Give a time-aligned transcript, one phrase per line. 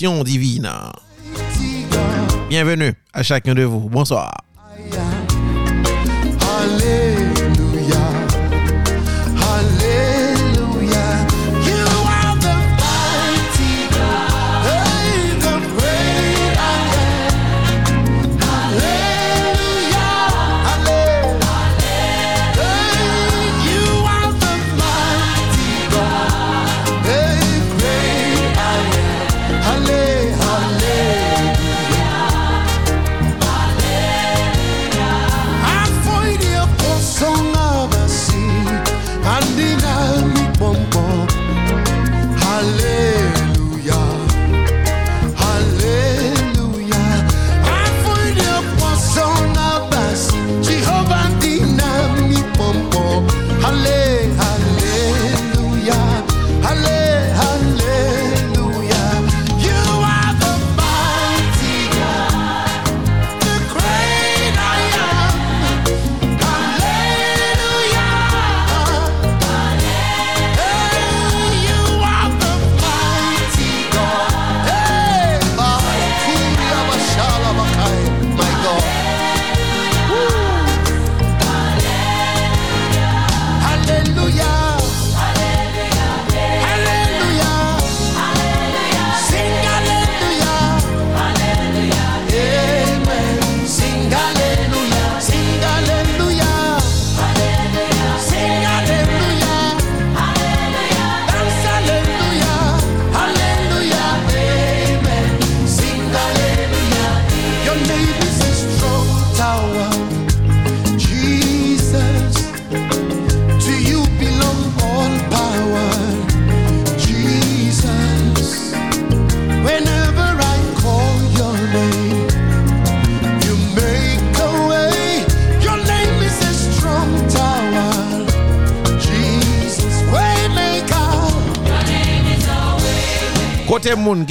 [0.00, 0.70] Divine.
[2.48, 3.90] Bienvenue à chacun de vous.
[3.90, 4.32] Bonsoir.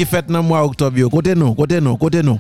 [0.02, 2.40] Qui fête dans le mois octobre, côté nous, côté nous, côté nous.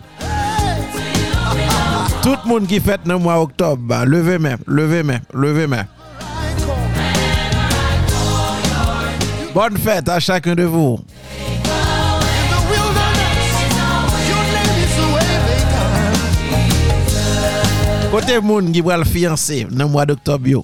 [2.24, 5.86] Tout le monde qui fête dans le mois octobre, levez main, levez main, levez main.
[9.54, 11.00] Bonne fête à chacun de vous.
[18.10, 20.64] Côté monde qui va le fiancer dans le mois d'octobre.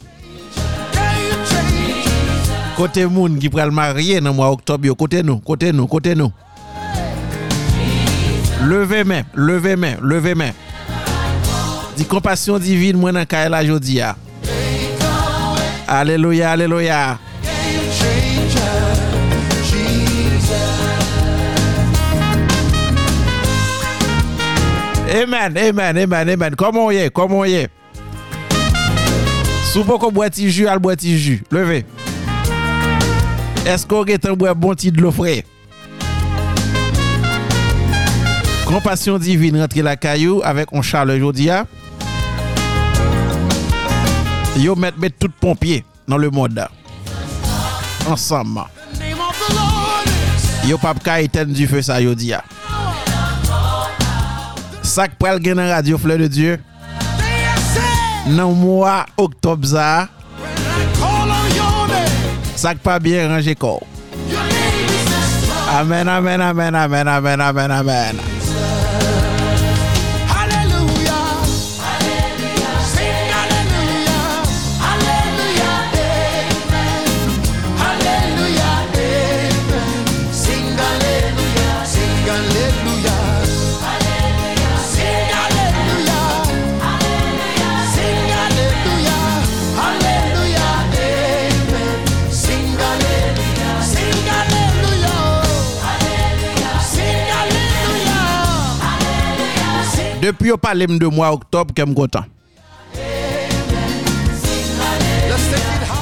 [2.76, 4.96] Côté monde qui va le marier dans le mois d'octobre.
[4.96, 6.32] Côté nous, côté nous, côté nous.
[8.64, 10.52] Levez main, levez main, levez main.
[11.96, 14.02] Dis compassion divine, moi dans la jodi
[15.88, 17.20] Alléluia, alléluia.
[25.10, 26.56] Amen, amen, amen, amen.
[26.56, 27.70] Comment y est, comment y est?
[29.72, 31.44] Sou qu'on boit ti jus, al boit ti jus.
[31.52, 31.86] Levez.
[33.66, 35.12] Est-ce qu'on est un bon petit de l'eau
[38.68, 41.66] Compassion divine rentre la caillou avec un Charles Jodia.
[44.58, 46.68] Yo mettre met tout pompier dans le monde.
[48.10, 48.66] Ensemble.
[50.66, 52.44] Yo pas ka éteindre du feu ça Jodia.
[54.84, 56.60] Sak pral gen dans radio Fleur de Dieu.
[58.26, 60.10] Dans mois octobre ça.
[62.58, 63.88] Sak pas bien rangé corps.
[65.70, 68.37] Amen, amen, amen, amen, amen, amen, amen.
[100.28, 102.26] Depuis au parlé de mois octobre, je suis content.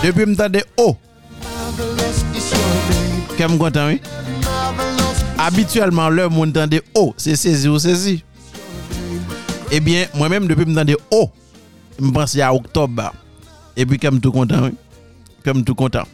[0.03, 0.63] Depuis que je que
[3.37, 4.01] je suis content, oui.
[5.37, 8.23] Habituellement, le monde entend oh, c'est saisi ou saisi.
[9.71, 11.29] Eh bien, moi-même, depuis que je oh,
[12.01, 13.13] je pense à octobre.
[13.77, 14.71] Et puis, je suis tout content, oui.
[15.45, 16.07] Suis tout content.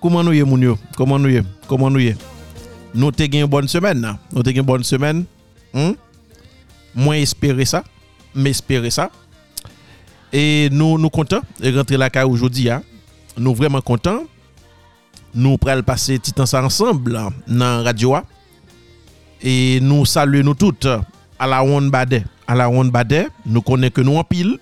[0.00, 2.14] Comment nous y mon Comment nous y Comment nous y
[2.94, 4.16] Nous avons une bonne semaine.
[4.32, 5.24] Nous avons une bonne semaine.
[5.72, 5.92] Hmm?
[6.94, 7.84] Moi, espérer ça.
[8.34, 9.10] Mais espérer ça.
[10.32, 12.70] Et nous nous contents de rentrer la caille aujourd'hui.
[12.70, 12.82] Hein?
[13.36, 14.22] Nous vraiment contents.
[15.34, 18.16] nous prenons passer petit temps ensemble dans radio
[19.42, 20.88] et nous saluons nous toutes
[21.38, 22.24] à la Ronde Badet.
[22.46, 22.92] À la Ronde
[23.46, 24.58] nous connaissons que nous en pile.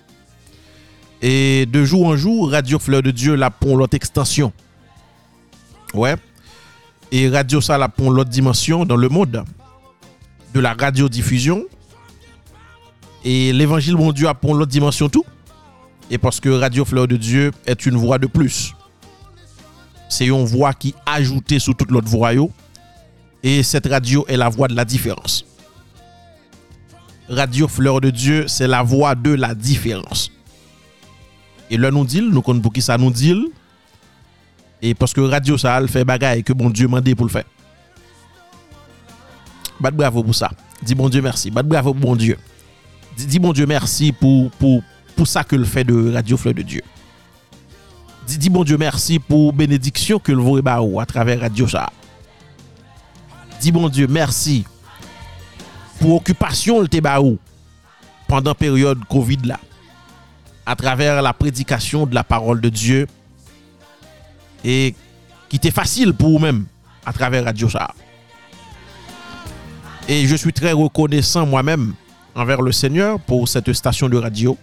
[1.21, 4.53] Et de jour en jour, Radio Fleur de Dieu la pour l'autre extension.
[5.93, 6.15] Ouais.
[7.11, 9.43] Et Radio ça la pour l'autre dimension dans le monde
[10.53, 11.65] de la radiodiffusion.
[13.23, 15.25] Et l'évangile mon Dieu a pour l'autre dimension tout.
[16.11, 18.73] Et parce que Radio Fleur de Dieu est une voix de plus.
[20.09, 22.31] C'est une voix qui ajoutée sous toute l'autre voix.
[23.43, 25.45] Et cette radio est la voix de la différence.
[27.29, 30.31] Radio Fleur de Dieu, c'est la voix de la différence.
[31.69, 33.35] Et là, nous dit, nous connaissons pour qui ça nous dit.
[34.81, 37.43] Et parce que Radio ça fait bagaille que bon Dieu m'a dit pour le faire.
[39.79, 40.51] Bat bravo pour ça.
[40.81, 41.51] Dis bon Dieu merci.
[41.51, 42.37] Bat bravo bon Dieu.
[43.27, 44.81] Dis, bon Dieu merci pour, pour,
[45.15, 46.81] pour ça que le fait de Radio Fleur de Dieu.
[48.25, 50.61] Dis, bon Dieu merci pour bénédiction que le voit
[51.01, 51.89] à travers Radio ça.
[53.59, 54.63] Dis bon Dieu merci
[55.99, 57.37] pour occupation le tebaou
[58.27, 59.59] pendant période Covid là
[60.65, 63.07] à travers la prédication de la parole de Dieu
[64.63, 64.95] et
[65.49, 66.65] qui était facile pour vous-même
[67.05, 67.89] à travers Radio ça.
[70.09, 71.93] Et je suis très reconnaissant moi-même
[72.33, 74.57] envers le Seigneur pour cette station de radio.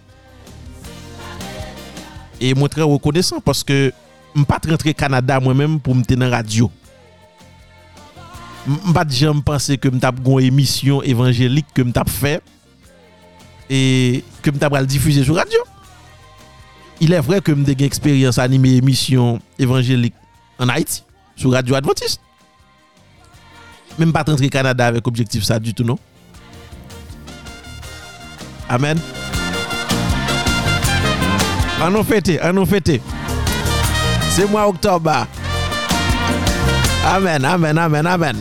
[2.41, 3.93] Et moi très reconnaissant parce que
[4.35, 6.69] je ne pas rentrer au Canada moi-même pour me tenir radio.
[8.67, 12.43] Je ne pas jamais penser que je une émission évangélique que je fait
[13.69, 15.59] et que je vais diffuser sur radio.
[16.99, 20.15] Il est vrai que je une expérience animée émission évangélique
[20.59, 21.03] en Haïti
[21.37, 22.19] sur Radio Adventiste.
[23.97, 25.97] Même pas rentrer au Canada avec objectif ça du tout, non?
[28.69, 28.99] Amen.
[31.81, 33.01] En nous fêter, en nous fêter.
[34.31, 35.27] C'est moi octobre.
[37.05, 38.35] Amen, amen, amen, amen.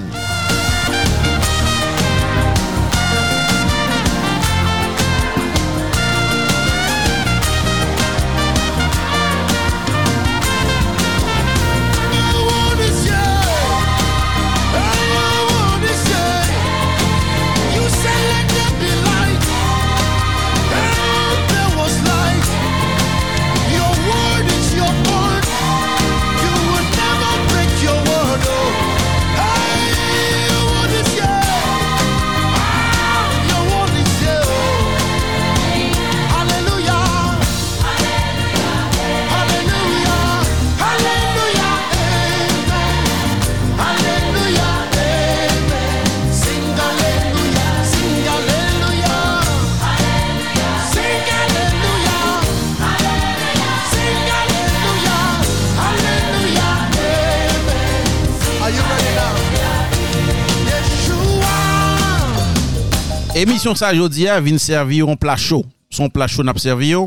[63.36, 65.60] Emisyon sa jodi a vin servi yon plat chou.
[65.92, 67.02] Son plat chou nap servi yo.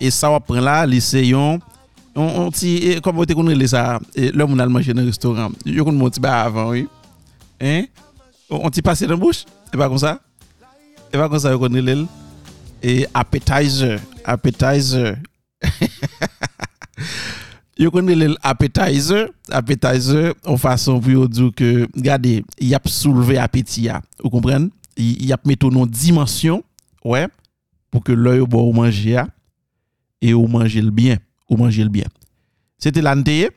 [0.00, 1.58] E sa wap pren la, lise yon.
[2.16, 5.52] Yon ti, e, kom wote kon rele sa, e, lè moun al manje nan restoran.
[5.68, 6.86] Yo kon moun ti ba avan, oui.
[7.60, 7.90] Hein?
[8.48, 9.42] On ti pase nan bouch?
[9.68, 10.14] E pa kon sa?
[11.12, 12.06] E pa kon sa yo kon rele lè?
[12.80, 14.00] E appetizer.
[14.24, 15.18] Appetizer.
[17.84, 19.28] yo kon rele lè appetizer.
[19.52, 22.38] Appetizer, an fason pou yo djou ke, gade,
[22.72, 24.00] yap souleve apeti ya.
[24.22, 24.70] Ou komprenn?
[24.96, 26.62] y ap meto non dimansyon,
[27.04, 27.26] wè,
[27.92, 29.26] pou ke lè yo bo ou manje ya,
[30.22, 31.20] e ou manje l'byen,
[31.50, 32.10] ou manje l'byen.
[32.80, 33.50] Se te lan teye,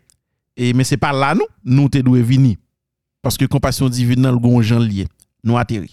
[0.57, 2.55] e men se pa lan non, nou, nou te dwe vini,
[3.25, 5.07] paske kompasyon divin nan l'gon jan liye,
[5.45, 5.91] nou ateri.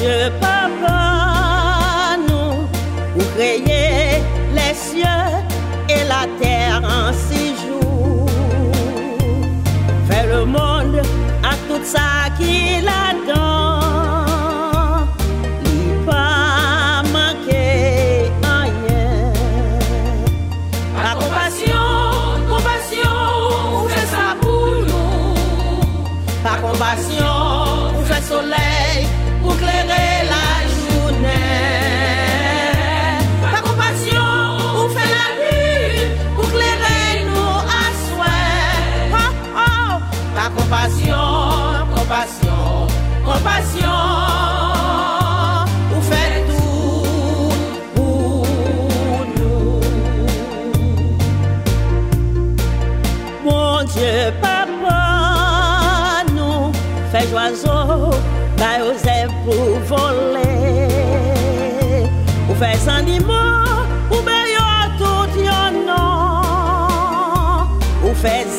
[0.00, 2.68] Dieu, Papa, nous,
[3.12, 4.22] pour créer
[4.54, 5.28] les cieux
[5.88, 8.30] et la terre en six jours.
[10.08, 11.02] Faire le monde
[11.42, 13.08] à tout ça qu'il a
[59.48, 60.44] pou vole.
[62.48, 63.40] Ou fè zanimo
[64.10, 67.64] Ou bè yo atout yon nan.
[68.02, 68.57] Ou fè zanimo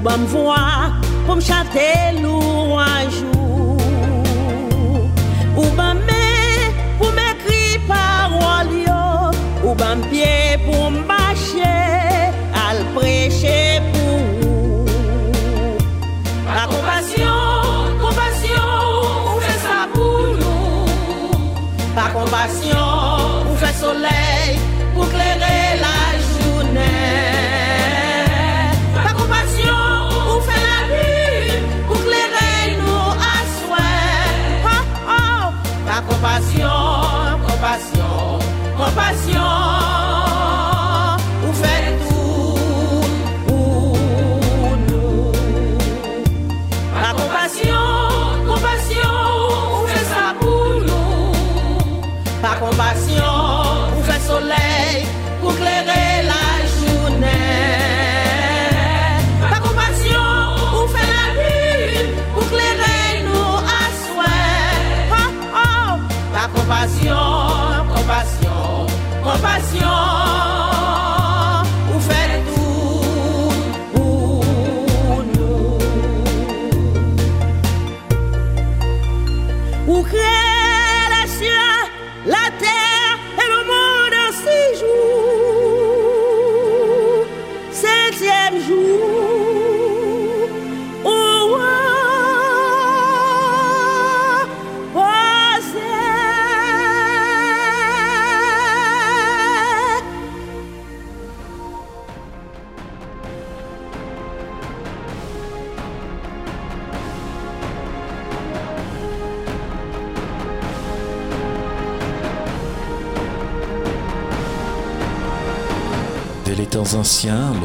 [0.00, 0.02] Ou
[1.26, 3.22] pour me chanter louange.
[5.54, 9.30] Ou ban main pour m'écrire parole yo.
[9.62, 14.86] Ou ban pied pour marcher, al prêcher pour vous.
[16.46, 17.38] La compassion,
[18.00, 18.70] compassion,
[19.36, 21.94] on fait ça pour nous.
[21.94, 22.86] Par compassion,
[23.50, 24.29] on fait soleil
[36.20, 38.38] compassion, compassion,
[38.76, 39.69] compassion,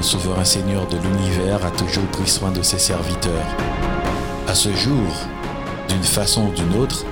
[0.05, 3.47] souverain Seigneur de l'univers a toujours pris soin de ses serviteurs.
[4.47, 5.11] À ce jour,
[5.89, 7.03] d'une façon ou d'une autre,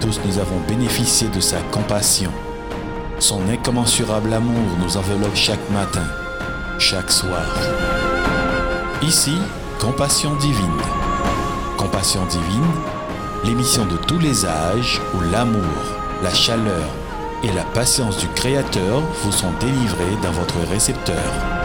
[0.00, 2.32] tous nous avons bénéficié de sa compassion.
[3.18, 6.06] Son incommensurable amour nous enveloppe chaque matin,
[6.78, 7.44] chaque soir.
[9.02, 9.36] Ici,
[9.78, 10.82] Compassion divine.
[11.76, 12.72] Compassion divine,
[13.44, 15.62] l'émission de tous les âges où l'amour,
[16.22, 16.88] la chaleur
[17.44, 21.57] et la patience du Créateur vous sont délivrés dans votre récepteur.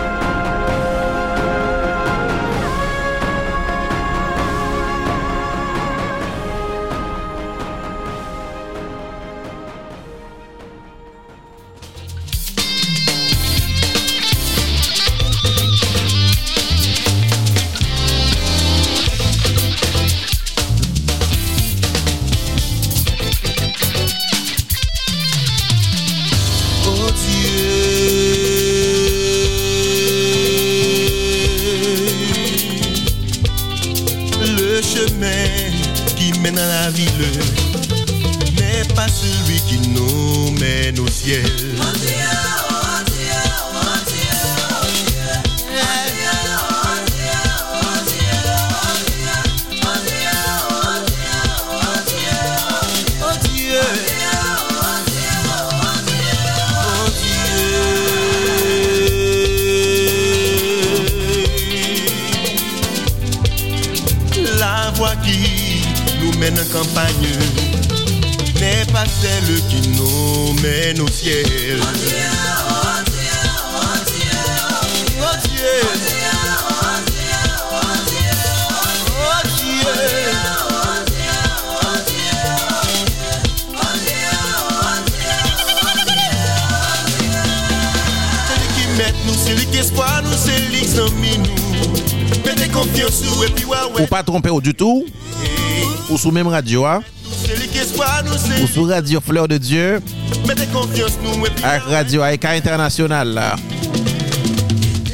[102.23, 103.55] AEK International là.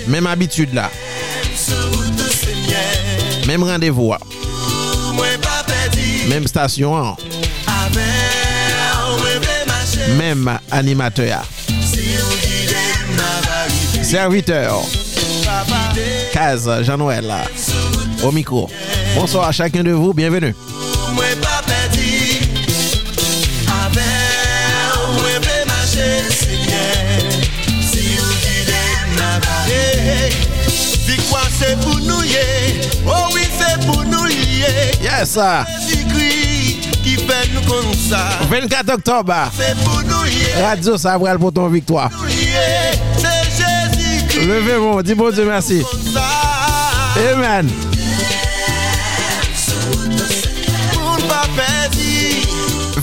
[0.07, 0.89] Même habitude là.
[1.55, 4.13] Sou route Seigneur Même rendez-vous.
[4.13, 4.17] hein.
[5.13, 6.95] Mwen pa pedi Même station.
[6.97, 7.15] hein.
[9.67, 11.43] Mache Même animateur.
[14.03, 14.81] Serviteur.
[16.33, 17.31] Case Jean-Noël.
[18.23, 18.69] Au micro.
[19.15, 20.13] Bonsoir à chacun de vous.
[20.13, 20.55] Bienvenue.
[21.15, 22.39] mwen pa pedi
[23.73, 24.07] Ave
[25.17, 27.35] mwen ple mache sebyen
[27.85, 28.83] Si ou gide
[29.17, 30.29] nan vare
[31.07, 32.45] Vikwa se pou nou ye
[33.05, 34.73] Ou wi se pou nou ye.
[35.03, 35.65] Yes sa
[36.99, 38.25] Ki fè nou kon sa.
[38.51, 42.09] 24 oktob Se pou nou ye Radio sa vral pou ton viktwa
[44.39, 45.83] Leve moun, di bon dieu merci.
[47.17, 47.88] Amen.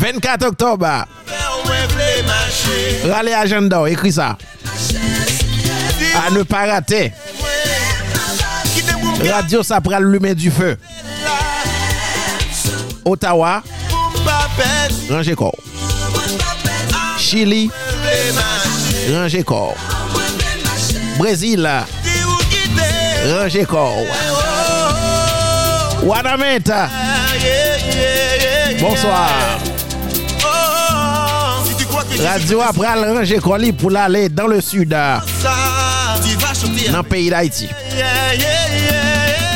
[0.07, 1.05] 24 octobre.
[3.11, 3.88] Rallye agenda.
[3.88, 4.38] Écris ça.
[6.14, 7.12] À ne pas rater.
[9.29, 10.79] Radio Sabral Lumet du Feu.
[13.05, 13.62] Ottawa.
[15.11, 15.59] Ranger corps.
[17.19, 17.69] Chili.
[19.12, 19.75] Ranger corps.
[21.19, 21.69] Brésil.
[23.27, 24.07] Ranger corps.
[27.42, 29.65] Yeah, Bonsoir.
[32.22, 37.68] Radio Abral Ranger Coli pour l'aller dans le sud, dans vas chanter le pays d'Haïti.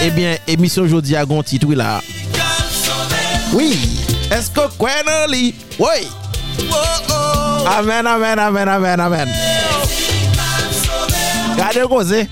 [0.03, 2.01] Eh bien, émission aujourd'hui a un titre là.
[3.53, 3.79] Oui.
[4.31, 5.55] Est-ce que dans?
[5.79, 6.09] Oui.
[7.67, 9.29] Amen, amen, amen, amen, amen.
[11.57, 12.29] Gardez.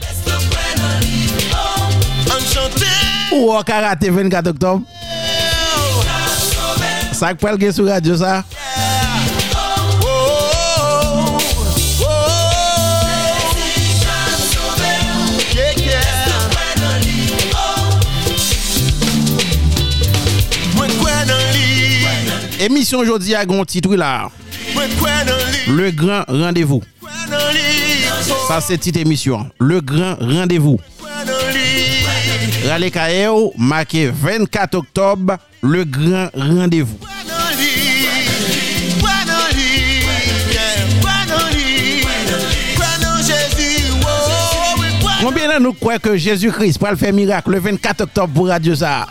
[2.27, 2.87] Enchanté
[3.33, 4.83] Ou au karaté 24 octobre.
[7.13, 8.45] Ça peut le sur radio ça.
[22.69, 24.29] Émission aujourd'hui a un titre là.
[25.69, 26.83] Le grand rendez-vous.
[28.47, 29.49] Ça c'est petite émission.
[29.59, 30.79] Le grand rendez-vous.
[32.67, 35.39] Rallye Kaeo marqué 24 octobre.
[35.63, 36.99] Le grand rendez-vous.
[45.23, 49.07] Combien de nous croient que Jésus-Christ le faire miracle le 24 octobre pour Radio ça?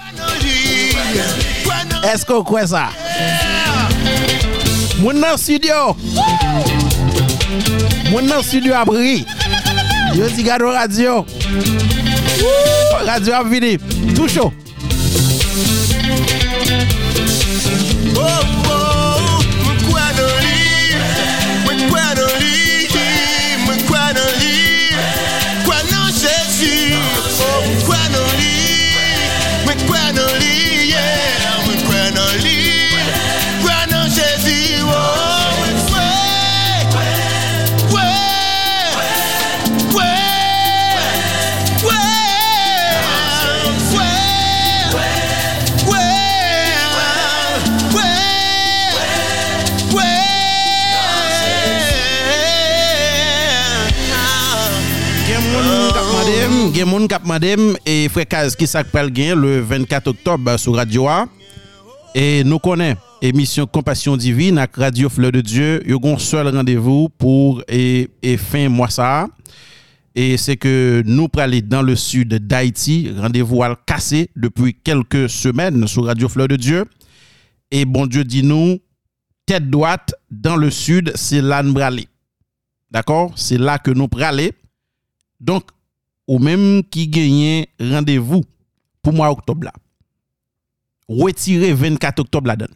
[2.04, 2.90] Est-ce qu'on croit ça?
[5.04, 5.96] Nan studio.
[8.10, 9.26] Moun nan studio a brille.
[10.16, 11.26] Yo si gado radio.
[13.06, 13.78] Radio a vini.
[56.68, 60.76] Madem, gen moun kap madem e frekaz ki sak pral gen le 24 oktob sou
[60.76, 61.26] radio a.
[62.16, 65.82] E nou konen emisyon Kompasyon Divine ak Radio Fleur de Dieu.
[65.88, 69.28] Yo gon sol randevou pou e, e fin mwa sa.
[70.16, 75.86] Et c'est que nous praler dans le sud d'Haïti, rendez-vous à le depuis quelques semaines
[75.86, 76.86] sur Radio Fleur de Dieu.
[77.70, 78.80] Et bon Dieu dit nous,
[79.46, 81.76] tête droite dans le sud, c'est là nous.
[82.90, 83.32] D'accord?
[83.36, 84.54] C'est là que nous praler.
[85.40, 85.66] Donc,
[86.28, 88.44] ou même qui gagne rendez-vous
[89.02, 89.74] pour mois octobre là.
[91.08, 92.74] Retirer 24 octobre là-dedans.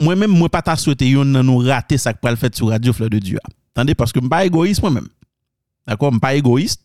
[0.00, 2.92] Moi-même, moi pas ta souhaité yon nan nous rater ça pour le fait sur Radio
[2.92, 3.38] Fleur de Dieu.
[3.74, 5.08] Attendez, parce que je pas égoïste moi-même.
[5.86, 6.12] D'accord?
[6.12, 6.82] Je pas égoïste.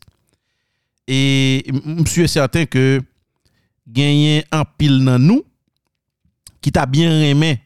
[1.06, 1.64] Et
[2.04, 3.02] je suis certain que
[3.86, 5.42] gagner un pile dans nous
[6.60, 7.60] qui t'a bien aimé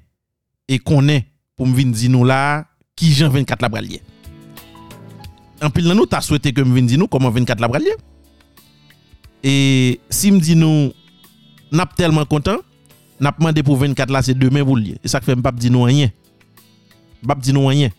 [0.69, 1.27] et connaît
[1.57, 4.03] pour me venir dire nous là qui Jean 24 la bralier.
[5.64, 7.97] anpil nan nou ta souwete ke m ven di nou koman 24 la pralye.
[9.47, 9.55] E
[10.12, 10.90] si m di nou
[11.75, 12.61] nap telman kontan,
[13.23, 15.01] nap mande pou 24 la se demen pou liye.
[15.03, 16.12] E sak fe m pap di nou anyen.
[17.27, 17.95] Bap di nou anyen.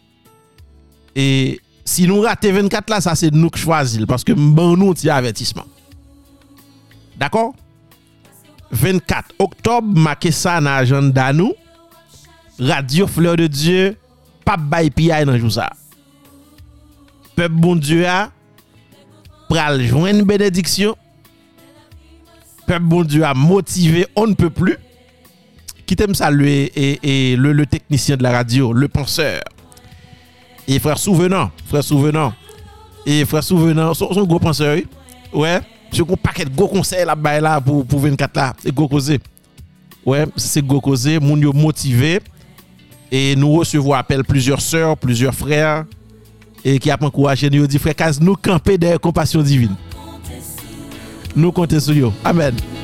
[1.17, 4.05] E si nou rate 24 la, sa se nou k chwazil.
[4.09, 5.65] Paske m ban nou ti avetisman.
[7.17, 7.55] D'akor?
[8.67, 11.55] 24 oktob, make sa nan ajan dan nou.
[12.57, 13.93] Radio Fleur de Dieu,
[14.45, 15.69] pap bay piyay nan jou sa.
[17.37, 18.31] Peuple bon Dieu a
[19.47, 20.97] pral joindre bénédiction.
[22.65, 24.75] Peuple bon Dieu a motivé, on ne peut plus.
[25.85, 29.43] Qui t'aime saluer et, le, le technicien de la radio, le penseur.
[30.67, 32.33] Et frère Souvenant, frère Souvenant.
[33.05, 34.87] Et frère Souvenant, son, son gros penseur, oui.
[35.31, 35.59] Ouais.
[35.91, 38.53] C'est un paquet de gros conseils là-bas là pour, pour 24 là.
[38.57, 39.19] C'est gros causé.
[40.03, 41.19] Ouais, c'est gros causé.
[41.19, 42.19] Moun yo motivé.
[43.11, 45.85] Et nous recevons appel plusieurs sœurs, plusieurs frères.
[46.63, 49.77] e ki ap ankouraje nou yo di frekans nou kampe de kompasyon divin.
[51.37, 52.13] Nou konte sou yo.
[52.25, 52.76] Amen.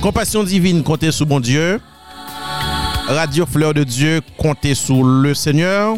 [0.00, 1.80] Compassion divine, comptez sur mon Dieu.
[3.08, 5.96] Radio Fleur de Dieu, comptez sur le Seigneur.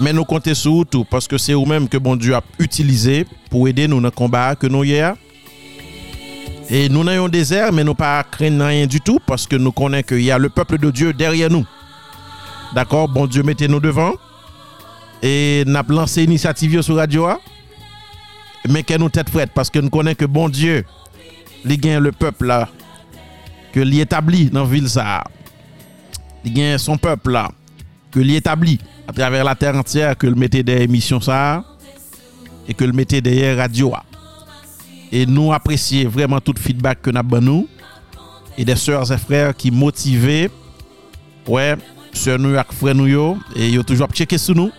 [0.00, 3.24] Mais nous comptez sur vous tout, parce que c'est vous-même que bon Dieu a utilisé
[3.48, 5.14] pour aider nous dans le combat que nous hier.
[6.68, 10.08] Et nous n'avons désert, mais nous pas craindre rien du tout, parce que nous connaissons
[10.08, 11.64] qu'il y a le peuple de Dieu derrière nous.
[12.74, 13.08] D'accord?
[13.08, 14.14] Bon Dieu, mettez-nous devant.
[15.22, 17.28] Et avons lancé l'initiative sur Radio.
[18.68, 20.84] Mais que nous tête prête, parce que nous connaissons que bon Dieu,
[21.64, 22.68] gen le peuple là
[23.72, 25.24] que li établi dans ville ça
[26.44, 27.50] gen son peuple là
[28.10, 31.64] que li établi à travers la terre entière que le mettait des émissions ça
[32.68, 33.92] et que le mettait derrière radio
[35.10, 37.68] et nous apprécions vraiment tout feedback que n'a nous
[38.58, 40.50] et des sœurs et frères qui motivés
[41.46, 41.76] ouais
[42.12, 44.70] sœur nous ak frère nous et yo toujours checker sur nous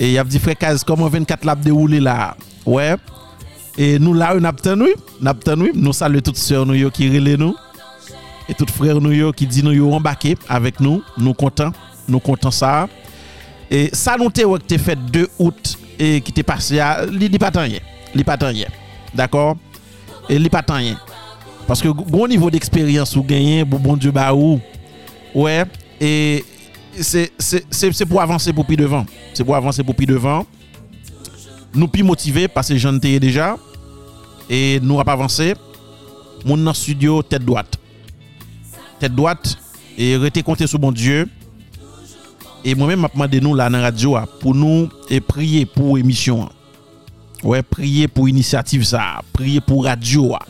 [0.00, 2.34] et y a dit Kaz comment 24 l'a déroulé là.
[2.64, 2.96] Ouais.
[3.76, 4.86] Et nous là, nous avons
[5.56, 7.54] nous nous saluons toutes sœurs nous qui relè nous.
[8.48, 8.96] Et toutes frères
[9.36, 11.72] qui dit nous yo embarqué avec nous, nous contents,
[12.08, 12.88] nous contents ça.
[13.70, 17.50] Et ça nous te fait 2 août et qui t'est passé à li, li pas
[17.50, 17.78] tant rien,
[18.14, 18.66] li pas tant rien.
[19.14, 19.56] D'accord?
[20.28, 20.98] Et li pas tant rien.
[21.66, 24.58] Parce que bon niveau d'expérience ou gagné bon Dieu ba ou.
[25.34, 25.64] Ouais.
[26.00, 26.44] Et
[27.02, 29.04] c'est pour avancer pour plus devant.
[29.34, 30.46] C'est pour avancer pour plus devant.
[31.74, 33.56] Nous plus motivés parce que j'en étais déjà
[34.48, 35.54] et nous pas avancé.
[36.44, 37.78] Mon studio tête droite.
[38.98, 39.56] Tête droite
[39.96, 41.28] et rester compter sur bon Dieu.
[42.64, 45.96] Et moi-même, m'a demandé nous là dans la radio ah, pour nous et prier pour
[45.98, 46.48] émission.
[46.48, 46.52] ah.
[47.42, 50.34] Ouais, prier pour initiative ça, prier pour radio.
[50.34, 50.44] ah.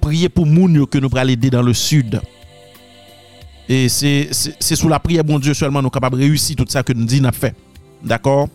[0.00, 2.20] Prier pour moun que nous pral aider dans le sud.
[3.68, 4.28] Et c'est
[4.60, 7.20] sous la prière bon Dieu seulement nous capables de réussir tout ça que nous dit
[7.20, 7.54] n'a fait.
[8.02, 8.48] D'accord?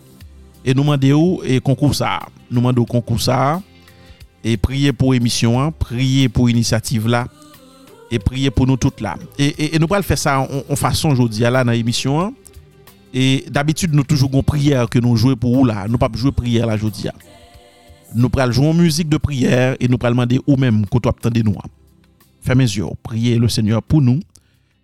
[0.64, 2.20] Et nous demandons et concours ça.
[2.50, 3.60] Nous demandons concours ça
[4.44, 7.26] et prier pour émission, hein, prier pour initiative là
[8.10, 9.16] et prier pour nous toutes là.
[9.38, 12.20] Et, nous allons faire ça en, façon aujourd'hui là dans l'émission.
[12.20, 12.32] hein.
[13.12, 16.30] Et d'habitude nous toujours une prière que nous jouons pour vous là, nous pas jouer
[16.32, 17.08] prière là aujourd'hui.
[17.08, 17.12] hein.
[18.14, 21.42] Nous allons jouer musique de prière et nous allons demander ou même que tu attendez
[21.42, 21.56] nous.
[22.42, 24.20] Fermez les yeux, priez le Seigneur pour nous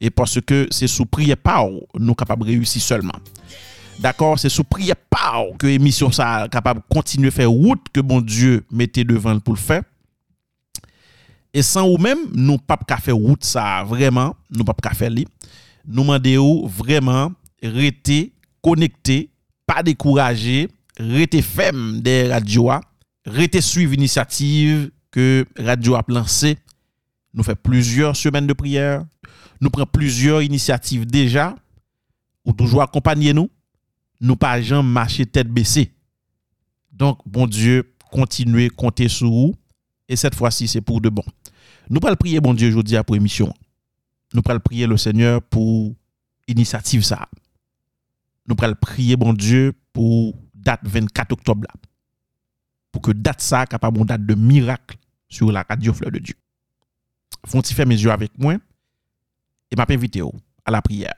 [0.01, 1.67] et parce que c'est sous prière par
[1.99, 3.19] nous capables de réussir seulement.
[3.99, 8.01] D'accord, c'est sous prière par que émission ça capable de continuer à faire route que
[8.01, 9.83] bon Dieu mettait devant pour le faire.
[11.55, 15.09] Et sans ou même, nous pas qu'à faire route ça vraiment, nous pas qu'à faire
[15.09, 15.27] li.
[15.87, 17.33] Nous demandons vraiment
[17.63, 18.33] rester
[18.63, 19.31] connecté,
[19.67, 22.71] pas décourager, rester ferme des radios,
[23.25, 26.59] rester suivre l'initiative que radio a lancée.
[27.33, 29.05] Nous fait plusieurs semaines de prière,
[29.61, 31.55] nous prenons plusieurs initiatives déjà
[32.45, 33.51] ou toujours accompagner nous
[34.21, 35.92] nous pas jamais marcher tête baissée.
[36.92, 39.55] Donc, bon Dieu, continuez, compter sur vous.
[40.09, 41.25] Et cette fois-ci, c'est pour de bon.
[41.90, 43.53] Nous allons prier, bon Dieu, aujourd'hui pour émission.
[44.33, 45.95] Nous allons prier le Seigneur pour
[46.49, 47.29] initiative ça.
[48.47, 51.81] Nous allons prier, bon Dieu, pour date 24 octobre là.
[52.92, 54.97] Pour que date ça capable date de miracle
[55.29, 56.35] sur la radio Fleur de Dieu.
[57.45, 58.57] Font-ils faire mes yeux avec moi?
[59.70, 60.33] et m'a invité oh,
[60.64, 61.14] à la prière.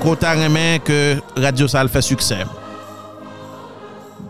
[0.00, 2.44] Qu'on t'a remis que Radio Sal fait succès.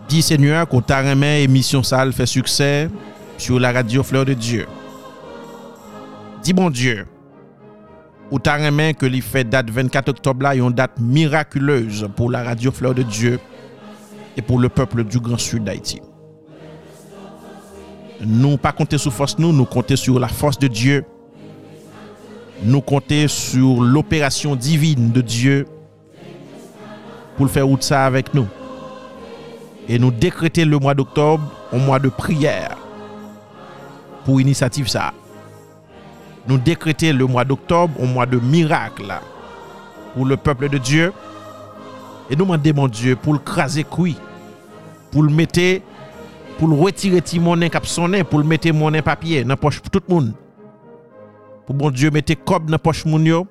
[0.09, 2.91] Dis Seigneur qu'on t'a remis émission Sal fait succès
[3.39, 4.67] sur la radio Fleur de Dieu.
[6.43, 7.07] Dis bon Dieu,
[8.31, 12.43] ou t'a remis que les fait date 24 octobre là, une date miraculeuse pour la
[12.43, 13.39] radio Fleur de Dieu
[14.37, 16.01] et pour le peuple du Grand Sud d'Haïti.
[18.21, 21.05] Nous pas compter sur force nous, nous compter sur la force de Dieu.
[22.63, 25.67] Nous compter sur l'opération divine de Dieu
[27.37, 28.47] pour le faire route ça avec nous.
[29.89, 31.43] Et nous décréter le mois d'octobre
[31.73, 32.77] un mois de prière
[34.27, 35.15] pour initiative ça.
[36.47, 39.11] Nous décréter le mois d'octobre un mois de miracle
[40.15, 41.15] pour le peuple de Dieu.
[42.29, 45.81] Et nous demander mon Dieu pour le craser pour le mettre
[46.59, 49.91] pour le retirer ti monnaie cap sonné pour le mettre monnaie papier dans poche pour
[49.91, 50.35] tout le monde.
[51.71, 53.45] Pour bon Dieu mettre cob dans poche moun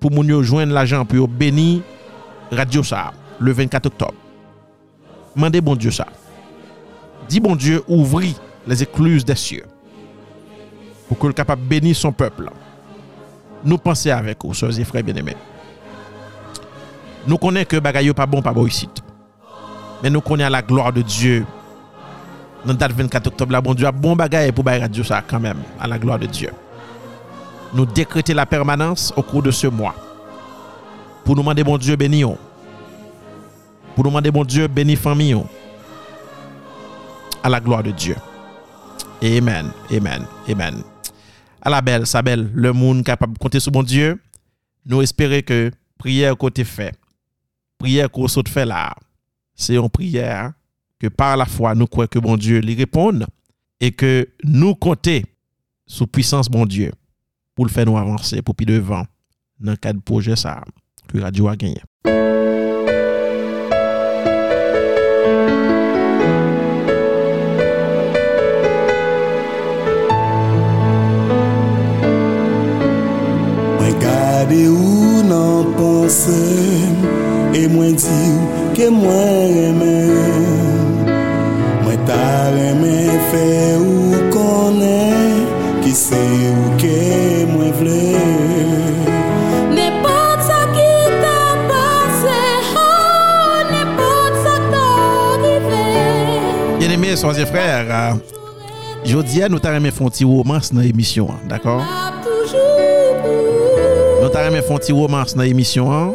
[0.00, 1.82] pour moun yo joindre l'argent pour bénir
[2.50, 4.14] radio ça le 24 octobre.
[5.36, 6.08] Mandez bon Dieu ça.
[7.28, 8.34] Dis bon Dieu ouvrit
[8.66, 9.62] les écluses des cieux
[11.06, 12.50] pour que le capable bénir son peuple.
[13.64, 15.36] Nous pensons avec vous, sœurs et frères bien-aimés.
[17.28, 18.88] Nous connaissons que bagay yo pas bon pas bon ici.
[20.02, 21.46] Mais nous connaissons la gloire de Dieu
[22.64, 25.22] dans la date 24 octobre, là, bon Dieu a bon bagaille pour bailler radio ça
[25.24, 26.50] quand même, à la gloire de Dieu.
[27.74, 29.94] Nous décréter la permanence au cours de ce mois.
[31.24, 32.20] Pour nous demander bon Dieu béni.
[32.20, 32.38] yo.
[33.94, 35.36] Pour nous demander bon Dieu béni famille.
[37.42, 38.16] À la gloire de Dieu.
[39.22, 40.82] Amen, amen, amen.
[41.60, 44.20] À la belle, sa belle, le monde capable de compter sur bon Dieu.
[44.86, 46.94] Nous espérons que prière côté fait,
[47.78, 48.94] prière qu'on saute fait là,
[49.54, 50.52] c'est une prière
[50.98, 53.26] que par la foi, nous croyons que bon Dieu lui réponde
[53.80, 55.22] et que nous comptons
[55.86, 56.92] sous puissance bon Dieu
[57.54, 59.06] pou l fè nou avansè pou pi devan
[59.62, 60.58] nan kad proje sa
[61.10, 61.82] ki radyo a genye.
[73.78, 76.40] Mwen kade ou nan panse,
[77.54, 81.04] e mwen di ou ke mwen remen,
[81.86, 82.22] mwen ta
[82.56, 83.46] remen fe
[83.78, 85.46] ou konen
[85.84, 86.43] ki se
[97.14, 98.16] Bien, sois et frères,
[99.04, 101.80] aujourd'hui, euh, nous t'arrêtons faire un petit romance dans l'émission, d'accord
[104.20, 106.12] Nous t'arrêtons faire un petit romance dans l'émission.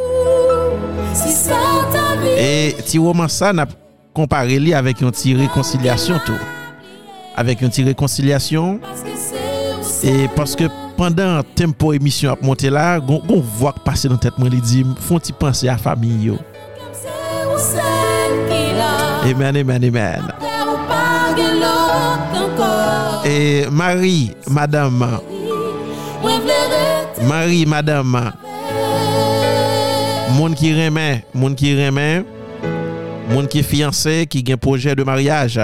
[2.37, 3.65] Et petit romance, ça, n'a
[4.13, 6.33] comparé li avec une petite réconciliation, tout.
[7.37, 8.81] Avec une petite réconciliation.
[10.03, 10.65] Et parce que
[10.97, 14.85] pendant tempo émission à monter là, on voit que passer dans tête moi les dit
[14.99, 16.37] font-ils penser à famille yo.
[19.23, 20.48] Amen, amen, amen.
[23.25, 25.19] Et Marie, madame.
[27.27, 28.33] Marie, madame.
[30.37, 32.25] Moun ki remen, moun ki remen.
[33.29, 35.59] Moun ki fiancé, ki gen projet de mariage.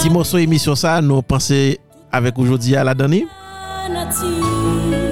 [0.00, 1.78] Ti moso emisyon sa, nou panse
[2.12, 3.22] avek oujodi a la dani.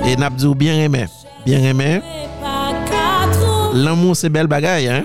[0.08, 1.08] E napdou bien remen,
[1.46, 2.02] bien remen.
[3.74, 5.04] L'amour c'est belle bagaille, hein?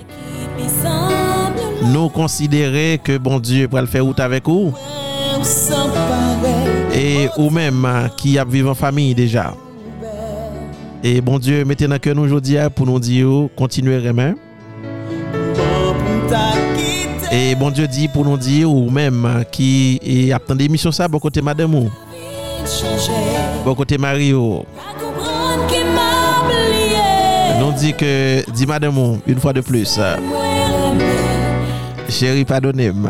[1.92, 4.74] Nous considérer que bon Dieu pour le faire route avec vous
[6.94, 9.54] et ou même euh, qui a vivre en famille déjà.
[11.04, 13.28] Et bon Dieu, mettez dans cœur nous aujourd'hui hein, pour nous dire
[16.76, 21.08] kite Et bon Dieu dit pour nous dire ou même euh, qui attend émission ça
[21.08, 21.90] bon côté madame ou?
[23.66, 24.66] Bon côté Mario.
[27.60, 30.00] Nous dit que dit madame une fois de plus.
[32.14, 33.10] Chérie, pardonnez-moi.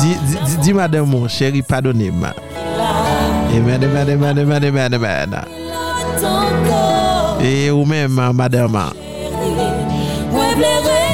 [0.00, 2.30] Dis, dis, dis, madame, mon chéri, pardonnez-moi.
[7.40, 8.92] Et ou même, madame, moi,
[10.56, 10.66] v'lais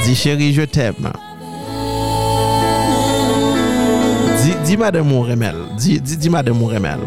[0.07, 1.13] dis chéri, je t'aime.
[4.43, 5.55] Dis, dis madame, mon remel.
[5.77, 6.99] Dis, dis, dis madame, mon remel.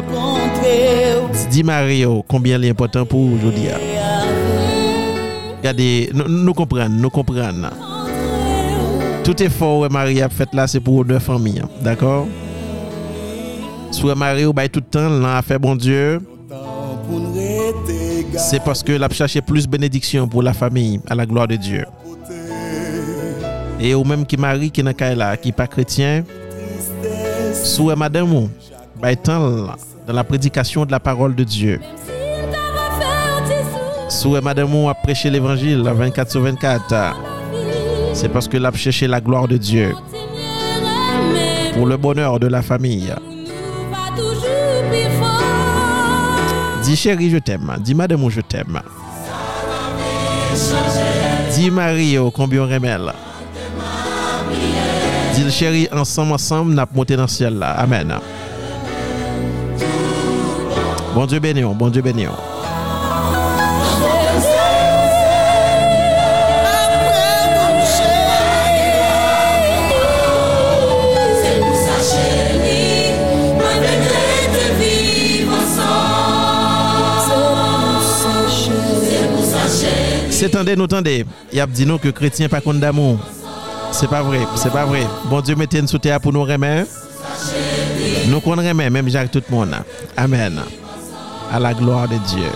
[1.50, 3.70] Dis, Mario, combien il est important pour aujourd'hui.
[5.58, 7.93] Regardez, nous, nous comprenons, nous comprenons.
[9.24, 11.60] Tout effort que Marie a fait là, c'est pour deux familles.
[11.64, 11.68] hein.
[11.80, 12.26] D'accord?
[13.90, 16.20] Soit Marie ou bail tout le temps, là, a fait bon Dieu.
[18.36, 21.84] C'est parce que l'a cherché plus bénédiction pour la famille, à la gloire de Dieu.
[23.80, 26.24] Et ou même qui marie, qui n'a là, qui pas chrétien,
[27.52, 28.48] soit madame
[30.06, 31.80] dans la prédication de la parole de Dieu.
[34.08, 37.14] Sou madame a prêché l'évangile 24 sur 24,
[38.14, 39.94] c'est parce que l'a cherché la gloire de Dieu
[41.74, 43.12] pour le bonheur de la famille.
[46.84, 47.76] Dis chérie, je t'aime.
[47.80, 48.80] Dis madame je t'aime.
[51.52, 53.12] Dis Marie, oh, combien on remèle.
[55.34, 57.72] Dis le chéri, ensemble, ensemble, n'a monté dans le ciel là.
[57.72, 58.14] Amen.
[61.14, 62.26] Bon Dieu béni, bon Dieu béni.
[80.44, 81.24] C'est tendez, nous tendez.
[81.54, 83.18] Y a dit nous que chrétien pas contre d'amour.
[83.92, 85.06] C'est pas vrai, c'est pas vrai.
[85.30, 86.90] Bon Dieu mettez nous sous terre pour nous remettre.
[88.28, 89.74] Nous remet, même Jacques tout le monde.
[90.14, 90.60] Amen.
[91.50, 92.50] À la gloire de Dieu.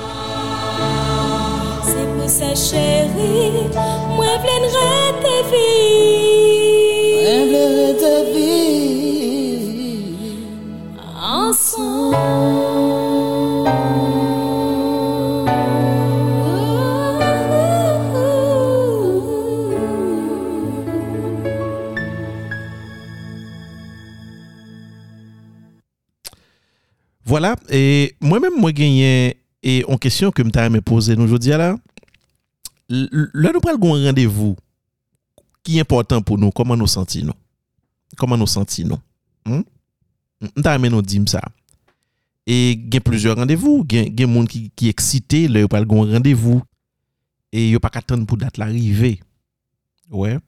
[1.82, 3.68] C'est pour ça, chérie,
[4.14, 4.97] moi, j'aimerais
[27.38, 31.50] voilà, et moi-même, moi, moi gagné et en question que je me poser nous aujourd'hui
[31.50, 31.76] là.
[32.88, 34.56] Là, nous prenons un rendez-vous
[35.62, 37.32] qui est important pour nous, comment nous sentons
[38.16, 39.00] Comment nous sentons
[39.46, 39.62] nous
[40.56, 40.88] hmm?
[40.90, 41.40] nous dit ça.
[42.44, 45.60] Et il y a plusieurs rendez-vous, il y a des gens qui sont excités, là,
[45.60, 46.60] ils parlent un rendez-vous
[47.52, 49.20] et ils pas attendre pour date l'arrivée.
[50.10, 50.38] Ouais.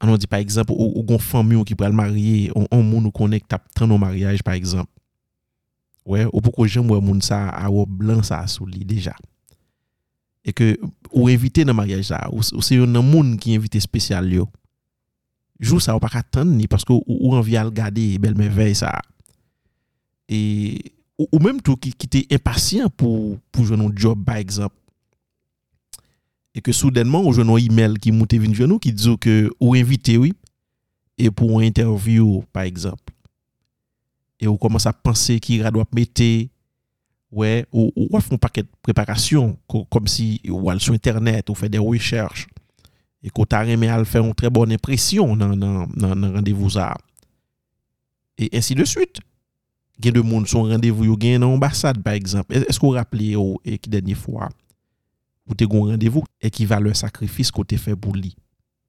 [0.00, 3.12] On dit par exemple, ou, ou gon famille qui peut marier, on, on moun ou
[3.12, 4.90] connecte tant au mariage par exemple.
[6.08, 9.14] wè, ou pou ko jem wè moun sa a wè blan sa sou li deja.
[10.46, 10.74] E ke
[11.10, 14.46] ou evite nan maryaj sa, ou, ou se yon nan moun ki evite spesyal yo.
[15.58, 18.76] Jou sa ou pa katan ni, paske ou, ou anvi al gade bel me vey
[18.78, 18.94] sa.
[20.30, 20.38] E,
[21.18, 24.76] ou, ou menm tou ki, ki te impasyan pou, pou jwen nou job by exemple.
[26.56, 29.48] E ke soudenman ou jwen nou email ki moute vin jwen nou ki dizou ke
[29.58, 30.38] ou evite wip,
[31.18, 33.17] e pou ou interview by exemple.
[34.40, 36.48] et on commence à penser qui doit mettre
[37.30, 39.58] ouais ou, ou, ou font paquet de préparation
[39.90, 42.46] comme si ou sur internet ou fait des recherches
[43.22, 45.88] et qu'on t'a aimé à faire une très bonne impression dans dans
[46.34, 46.96] rendez-vous ça
[48.38, 49.18] et ainsi de suite.
[50.00, 52.54] Gain de monde son rendez-vous yo gain dans ambassade par exemple.
[52.54, 54.48] Est-ce qu'on rappelez ou et qui dernière fois
[55.48, 58.36] ou te gon rendez-vous et qui valeur sacrifice qu'on fait pour lui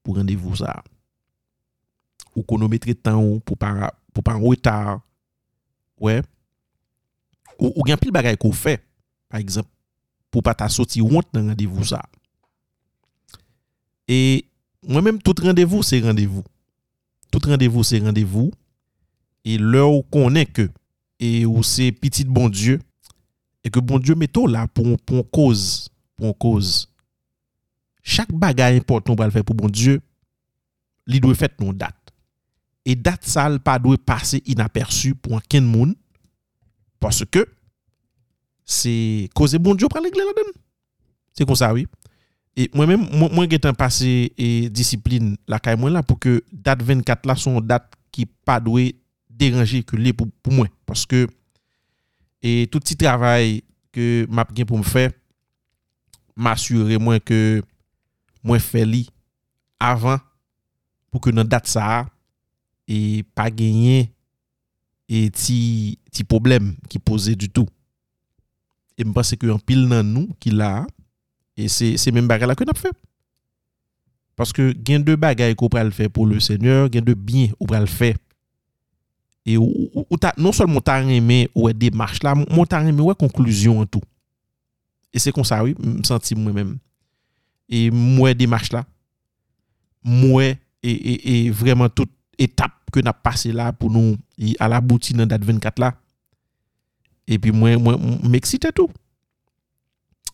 [0.02, 0.84] pour rendez-vous ça
[2.36, 5.00] ou qu'on mettre temps pour pas pour pas en retard
[6.00, 6.22] ouais,
[7.58, 8.78] ou, ou gen pil bagay ko fe,
[9.30, 9.70] par exemple,
[10.30, 12.00] pou pa ta soti wont nan randevou sa.
[14.10, 14.46] E,
[14.86, 16.42] mwen menm tout randevou se randevou.
[17.30, 18.50] Tout randevou se randevou.
[19.46, 20.68] E lè ou konen ke,
[21.20, 22.78] e ou se pitit bon Diyo,
[23.64, 26.84] e ke bon Diyo meto la pou an koz, pou an koz.
[28.04, 29.98] Chak bagay important pou al fè pou bon Diyo,
[31.10, 31.99] li dwe fèt nou dat.
[32.86, 35.94] E dat sal pa dwe pase inaperçu pou an ken moun.
[37.00, 37.46] Parce ke
[38.68, 38.92] se
[39.36, 40.52] koze bon diyo pral regle la den.
[41.36, 41.86] Se kon sa wè.
[42.58, 46.38] E mwen men, mwen gen tan pase e disiplin la kay mwen la pou ke
[46.50, 48.90] dat 24 la son dat ki pa dwe
[49.40, 50.70] deranje ke li pou, pou mwen.
[50.88, 51.26] Parce ke
[52.40, 53.60] e tout ti travay
[53.94, 55.08] ke map gen pou m fè,
[56.36, 57.60] m'asyure mwen ke
[58.44, 59.04] mwen fè li
[59.80, 60.20] avan
[61.10, 62.00] pou ke nan dat sa a
[62.88, 64.08] e pa genyen
[65.10, 67.68] e ti, ti problem ki pose du tout.
[68.94, 70.84] E mwen pase ki yon pil nan nou ki la,
[71.58, 72.92] e se, se men bagay la ke nap fe.
[74.38, 77.88] Paske gen de bagay ko pral fe pou le seigneur, gen de bin ou pral
[77.90, 78.14] fe.
[79.48, 82.68] E ou, ou, ou ta, non sol moun ta reme ou e demarche la, moun
[82.68, 84.04] ta reme ou e konklusyon an tou.
[85.10, 86.72] E se kon sa wè, oui, m senti mwen mèm.
[87.70, 88.84] E mwen demarche la,
[90.04, 92.10] mwen e, e, e, e vreman tout
[92.40, 94.16] étape que nous passé là pour nous
[94.58, 95.94] à la boutique dans date 24 là.
[97.28, 98.90] Et puis moi moi m'excité tout.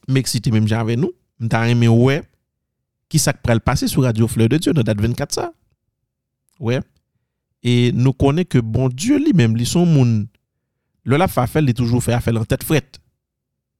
[0.08, 2.22] M'excité même j'avais nous, m'ta aimé ouais
[3.08, 5.52] qui ça pral passer sur Radio Fleur de Dieu dans date 24 ça.
[6.58, 6.80] Ouais.
[7.62, 10.26] Et nous connaît que bon Dieu lui-même, lui son monde
[11.04, 13.00] le la fa il est toujours fait affaire en tête frette.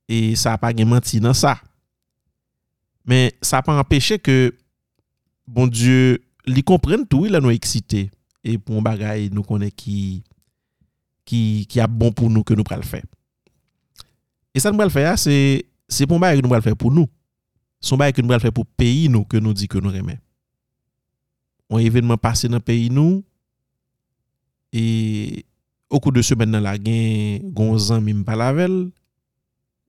[0.09, 1.61] Et ça n'a pas menti dans ça.
[3.05, 4.55] Mais ça n'a pas empêché que
[5.47, 8.11] bon Dieu li e comprenne bon tout, il a nous excité.
[8.47, 10.23] e pou an bagay nou konen ki,
[11.27, 11.41] ki,
[11.71, 13.03] ki ap bon pou nou ke nou pral fè.
[14.55, 15.35] E sa nou pral fè ya, se,
[15.91, 17.11] se pou an bagay nou pral fè pou nou.
[17.83, 20.21] Son bagay nou pral fè pou peyi nou ke nou di ke nou remè.
[21.67, 23.25] On evenman pase nan peyi nou,
[24.71, 25.43] e
[25.91, 28.85] au kou de semen nan la gen gonzan mi mpalavel,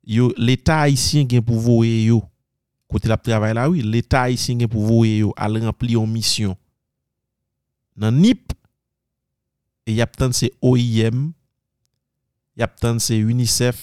[0.07, 2.23] yo l'Etat Haitien gen pou voye yo,
[2.89, 6.57] kote la travay la, oui, l'Etat Haitien gen pou voye yo al rempli yon misyon
[7.97, 8.53] nan NIP,
[9.87, 11.31] e yap tan se OIM,
[12.59, 13.79] yap tan se UNICEF,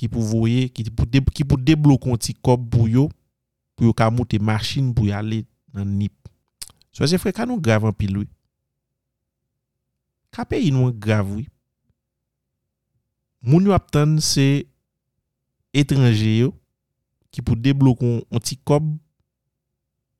[0.00, 3.08] ki pou voye, ki pou, de, ki pou deblokon ti kop pou yo,
[3.76, 5.42] pou yo ka moute machin pou yale
[5.76, 6.14] nan NIP.
[6.92, 8.28] So se fwe ka nou grav an pil wè.
[10.34, 11.44] Ka pe yi nou an grav wè.
[13.40, 14.66] Moun yo ap tan se
[15.72, 16.50] etranje yo,
[17.32, 18.84] ki pou deblokon an ti kop,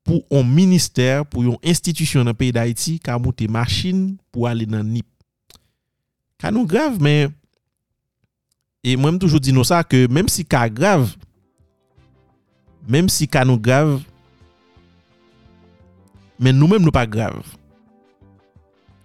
[0.07, 4.87] pou yon minister, pou yon institisyon nan peyi d'Haïti ka mouti machin pou ale nan
[4.87, 5.07] nip.
[6.41, 7.33] Ka nou grav men,
[8.81, 11.05] e mwen m toujou di nou sa ke menm si ka grav,
[12.89, 13.99] menm si ka nou grav,
[16.41, 17.37] men nou menm nou pa grav.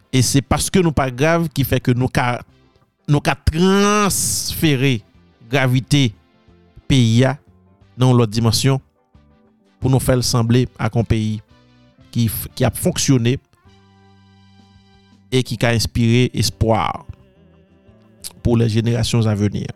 [0.09, 2.41] E se paske nou pa grav ki fe ke nou ka,
[3.05, 4.97] nou ka transfere
[5.51, 6.09] gravite
[6.89, 7.37] peyi ya
[8.01, 8.81] nan lot dimensyon
[9.91, 11.41] nous faire sembler à un pays
[12.11, 12.31] qui,
[12.65, 13.39] a fonctionné
[15.31, 17.05] et qui a inspiré espoir
[18.43, 19.67] pour les générations à venir.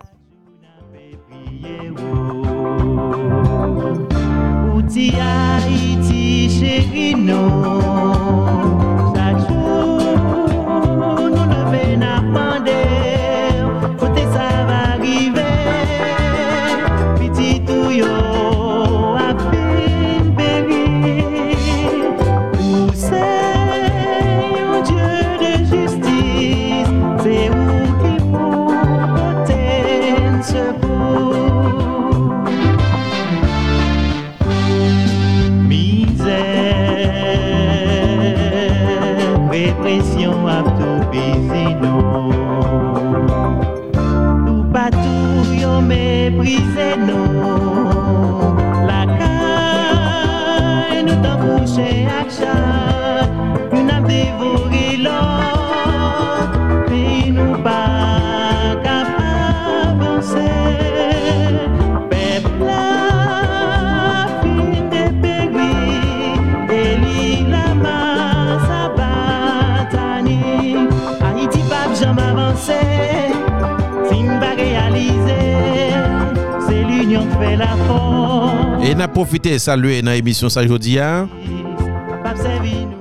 [79.30, 81.28] Et n'a profité saluer dans l'émission ça aujourd'hui hein.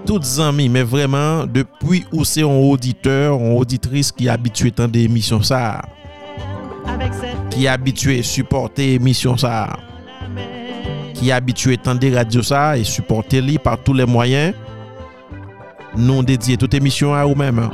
[0.05, 4.87] Toutes amis, mais vraiment, depuis où c'est un auditeur, une auditrice qui est habitué à
[4.87, 5.09] des
[5.41, 5.81] ça,
[7.49, 9.75] qui est habitué à supporter émission ça,
[11.15, 14.53] qui est habitué à des radios ça et supporter lui par tous les moyens,
[15.97, 17.71] nous dédions toute émission à vous-même.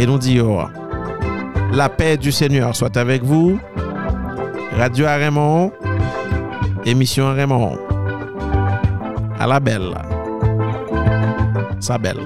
[0.00, 0.66] Et nous disons,
[1.72, 3.58] la paix du Seigneur soit avec vous.
[4.76, 5.72] Radio Raymond,
[6.86, 7.78] émission Raymond.
[9.38, 9.92] À la belle.
[11.80, 12.20] Sa belle.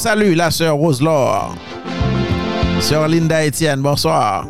[0.00, 1.54] Salue la sœur Rose-Laure
[2.80, 4.46] Sœur Linda Etienne, bonsoir.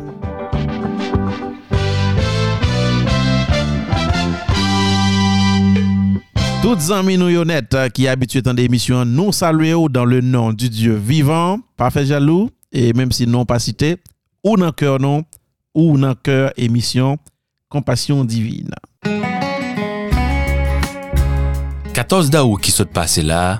[6.61, 10.53] Toutes amis nous honnêtes euh, qui habitués dans des émissions, nous saluons dans le nom
[10.53, 13.97] du Dieu vivant, parfait jaloux, et même si non pas cité,
[14.45, 15.25] ou dans cœur non,
[15.75, 17.17] ou dans cœur émission,
[17.67, 18.71] compassion divine.
[21.93, 23.59] 14 d'août qui s'est passé là,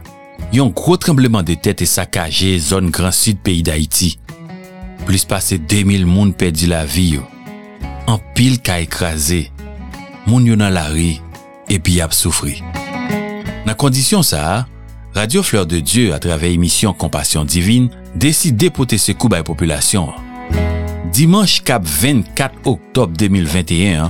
[0.50, 4.16] yon gro trembleman de tèt e sakaje zon Gran Sud peyi d'Haïti.
[5.08, 7.26] Plis pase 2000 moun pedi la vi yo.
[8.10, 9.46] An pil ka ekraze,
[10.28, 11.16] moun yo nan la ri,
[11.72, 12.60] epi ap soufri.
[13.68, 14.66] Nan kondisyon sa,
[15.14, 20.08] Radio Fleur de Dieu a travè emisyon Kompasyon Divine desi depote se kou bay populasyon.
[21.12, 24.08] Dimanche kap 24 oktob 2021,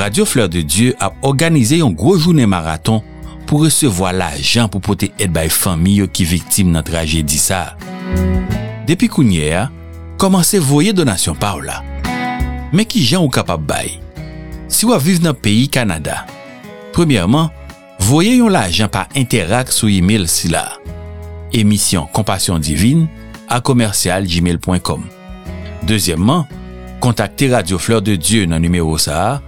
[0.00, 3.02] Radio Fleur de Dieu ap organize yon gro jounen maraton
[3.50, 7.72] pou resevo la jan pou pote et bay fami yo ki viktim nan trajedi sa.
[8.86, 9.64] Depi kounye a,
[10.22, 11.80] komanse voye donasyon pa ou la.
[12.70, 13.96] Men ki jan ou kapap bay?
[14.70, 16.20] Si waviv nan peyi Kanada,
[16.94, 17.50] premièrman,
[18.06, 20.68] voye yon la jan pa interak sou email si la.
[21.50, 23.08] Emisyon Kompasyon Divine
[23.50, 25.02] a komersyal gmail.com
[25.90, 26.46] Dezyèmman,
[27.02, 29.40] kontakte Radio Fleur de Dieu nan numero sa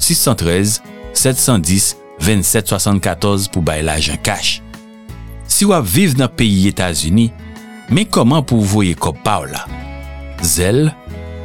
[0.00, 0.80] 613
[1.12, 4.62] 710 2774 pour bailler l'argent cash.
[5.46, 7.32] Si vous vivez dans le pays États-Unis,
[7.90, 9.66] mais comment pour vous voyer comme par là?
[10.42, 10.94] Zelle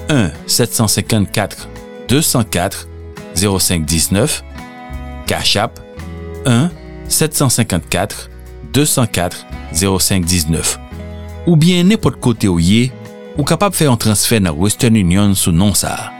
[0.10, 1.68] 1 754
[2.08, 2.88] 204
[3.36, 4.44] 0519
[5.26, 5.80] Cash App
[6.46, 6.70] 1
[7.10, 8.30] 754
[8.72, 10.80] 204 0519
[11.48, 12.92] ou bien n'importe côté où y est,
[13.38, 16.12] ou capable faire un transfert dans Western Union sous nom ça.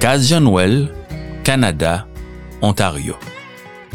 [0.00, 0.92] Case Jean-Noël,
[1.44, 2.06] Canada,
[2.62, 3.16] Ontario.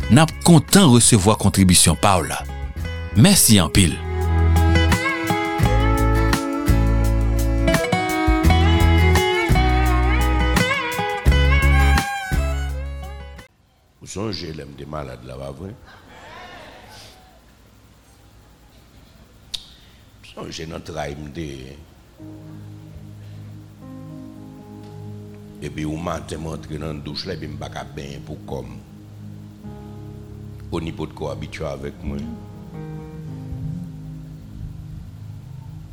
[0.10, 2.44] N'a content recevoir contribution par là.
[3.16, 3.98] Merci en pile.
[14.02, 15.74] Vous songez, l'aime des malades là, pas vrai?
[20.24, 21.42] Vous songez notre rime de.
[25.62, 28.80] Et puis, au matin, je rentre dans la douche je ne pas bien pour comme.
[30.72, 32.18] Au niveau de quoi habitué avec moi.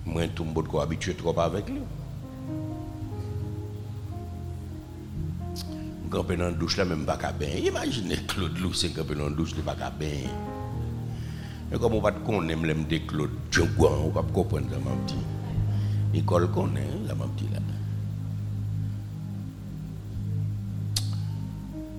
[0.07, 1.81] Moi, tout le monde habitué trop avec lui.
[6.09, 7.33] Camper dans la douche là, même pas qu'à.
[7.59, 10.31] Imaginez Claude Loussin camper dans la douche, il pas qu'à bien.
[11.71, 14.97] Mais comme on va te connaître, même des Claude Djongouan, on va comprendre ça, mon
[15.05, 15.17] petit.
[16.15, 17.59] Nicole connaît, ça, mon petit là.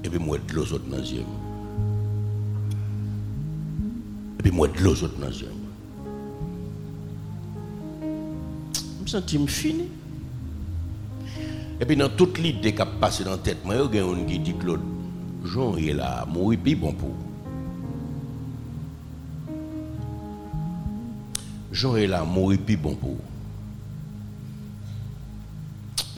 [0.03, 1.25] Et puis moi, de l'eau autres dans les yeux.
[4.39, 5.51] Et puis moi, de l'eau autres dans les yeux.
[8.01, 9.83] Je me sens fini.
[11.81, 14.05] Et puis dans toute l'idée qui a passé dans la tête, moi, il y a
[14.05, 14.81] un qui dit Claude,
[15.43, 17.13] Jean est là, mourir plus bon pour.
[21.71, 23.17] Jean est là, mourir plus bon pour.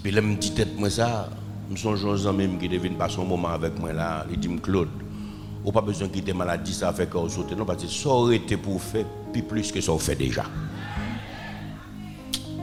[0.01, 1.29] Puis là, me dit tête moi ça,
[1.71, 4.89] je songe aux amis qui deviennent passer un moment avec moi là, il dit Claude,
[5.63, 8.37] ou pas besoin de quitter maladie ça fait qu'on saute non parce que ça aurait
[8.37, 9.05] été pour faire
[9.47, 10.45] plus que ça fait déjà.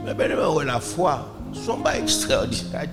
[0.05, 0.31] Mais ben
[0.65, 2.87] la foi son pas extraordinaire.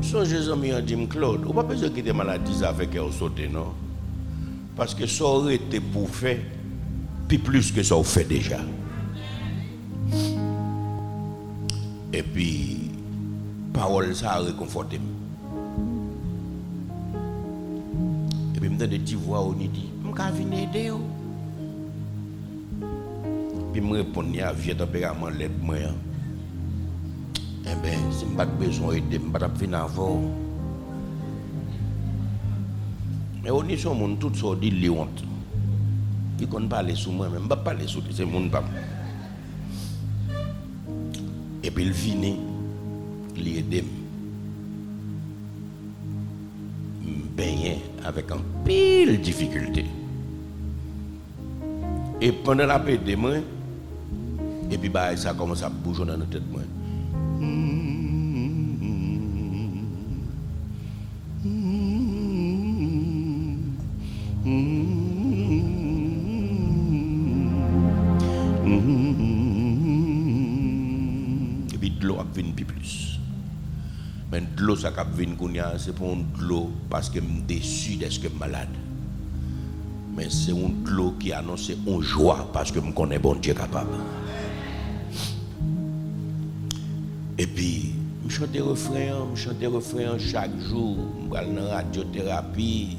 [0.00, 3.40] Son Jésus m'a dit Claude, ou pas besoin de quitter maladie ça fait qu'on saute
[3.50, 3.72] non?
[4.76, 6.38] Parce que ça aurait été pour faire
[7.42, 8.58] plus que ça fait déjà.
[12.12, 12.90] Et puis,
[13.72, 15.00] parole ça a réconforté.
[18.66, 19.40] Puis, je des petites voix
[20.32, 20.92] je vais venir aider.
[23.72, 25.76] Puis, je réponds, a vieux tempérament l'aide moi.
[27.62, 30.20] Eh bien, si je n'ai pas besoin d'aider, je ne vais pas venir avant.
[33.42, 35.22] Mais on est sur mon tout ça dit les honte.
[36.40, 36.46] Ne
[36.94, 38.64] sur moi, même pas parler sur mon pas.
[41.62, 42.34] Et puis il vient,
[43.36, 43.84] il aide.
[48.16, 49.84] Avec un pile difficulté.
[52.20, 53.34] Et pendant la paix de moi,
[54.70, 56.42] et puis bah, ça commence à bouger dans notre tête.
[75.78, 78.68] C'est pour de l'eau parce que je suis déçu d'être que malade.
[80.14, 83.96] Mais c'est de l'eau qui annonce une joie parce que je connais bon Dieu capable.
[87.38, 87.92] Et puis,
[88.28, 89.68] je chante des refrains, je chante des
[90.18, 90.96] chaque jour.
[91.24, 92.96] Je vais dans la radiothérapie.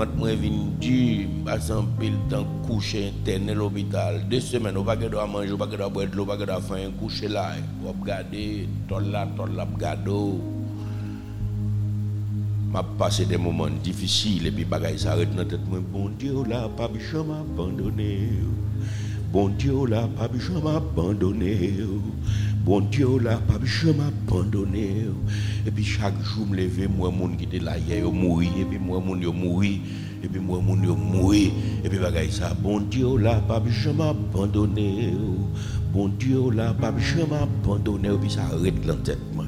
[0.00, 4.26] Ventre moi vin du, passe un pile temps couché interné à l'hôpital.
[4.30, 7.28] Deux semaines, on pas à manger, on pas boire de l'eau, on pas faire coucher
[7.28, 7.52] là.
[7.84, 10.38] On regarder, là, là, regarder.
[12.72, 16.68] m'a passé des moments difficiles et puis bagaille s'arrête dans tête moi bon Dieu là
[16.76, 18.30] pas jamais abandonné
[19.32, 21.74] bon Dieu là pas jamais abandonné
[22.64, 25.06] bon Dieu là pas jamais abandonné.
[25.66, 28.64] Et puis chaque jour me lever moi monde qui était là hier yo mourir et
[28.64, 29.80] puis moi monde yo mourir
[30.22, 31.50] et puis moi monde yo mourir
[31.84, 32.54] et puis bagaille ça.
[32.54, 35.14] Bon Dieu là pas jamais abandonné.
[35.92, 38.08] Bon Dieu là pas jamais abandonné.
[38.08, 38.74] Et puis ça arrête
[39.34, 39.46] moi.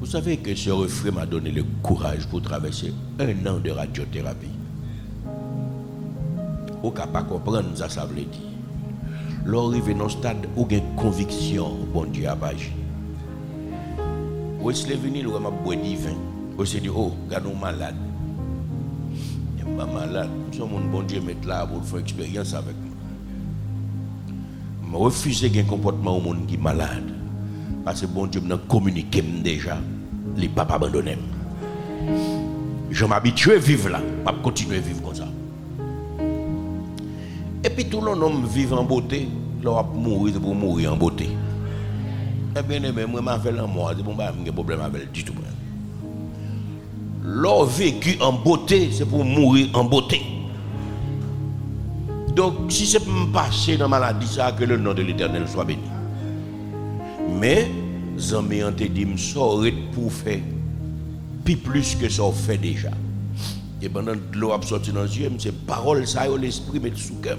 [0.00, 4.46] Vous savez que ce refrain m'a donné le courage pour traverser un an de radiothérapie.
[6.82, 8.47] Au cas pas comprendre ça, ça veut dire.
[9.48, 12.70] L'arrivée dans stade où il y a une conviction, bon Dieu agi.
[14.60, 16.12] Où est-ce que venu, le m'a boire du vin.
[16.58, 17.94] Où est-ce dit, oh, regarde malade.
[19.56, 20.28] Je suis malade.
[20.50, 22.94] Je suis bon Dieu mettre là pour faire expérience avec moi.
[24.92, 27.10] Je refuse un comportement au monde qui est malade.
[27.86, 29.78] Parce que bon Dieu m'a communiqué déjà.
[30.36, 31.16] Il n'est pas abandonné.
[32.90, 34.00] Je m'habitue à vivre là.
[34.26, 34.80] Je vais continuer
[37.64, 39.28] Et puis tout le monde vit en beauté.
[39.62, 41.28] Là, on mourir c'est pour mourir en beauté.
[42.56, 45.24] Eh bien, eh bien, moi, je fais moi, c'est pour moi, je problème avec du
[45.24, 45.34] tout.
[47.24, 50.22] L'or vécu en beauté, c'est pour mourir en beauté.
[52.34, 55.46] Donc, si c'est pour me passer dans la maladie, ça, que le nom de l'éternel
[55.48, 55.82] soit béni.
[57.40, 57.68] Mais,
[58.18, 60.38] Zami ont dit, me saurait pour faire
[61.56, 62.90] plus que ça fait déjà.
[63.80, 67.14] Et pendant que l'eau a sorti dans les yeux, c'est parole ça, l'esprit met sous
[67.16, 67.38] cœur.